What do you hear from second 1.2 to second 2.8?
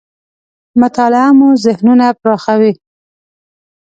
مو ذهنونه پراخوي.